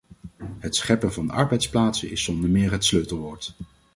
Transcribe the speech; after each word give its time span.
Het 0.59 0.75
scheppen 0.75 1.13
van 1.13 1.29
arbeidsplaatsen 1.29 2.09
is 2.11 2.23
zonder 2.23 2.49
meer 2.49 2.71
het 2.71 2.85
sleutelwoord. 2.85 3.53